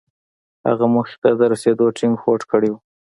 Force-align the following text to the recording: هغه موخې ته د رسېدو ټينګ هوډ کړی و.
هغه 0.67 0.85
موخې 0.93 1.15
ته 1.23 1.29
د 1.39 1.41
رسېدو 1.51 1.85
ټينګ 1.97 2.15
هوډ 2.23 2.41
کړی 2.51 2.69
و. 2.71 2.75